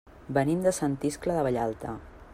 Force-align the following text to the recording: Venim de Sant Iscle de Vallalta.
Venim 0.37 0.63
de 0.67 0.71
Sant 0.79 0.95
Iscle 1.11 1.37
de 1.39 1.47
Vallalta. 1.49 1.97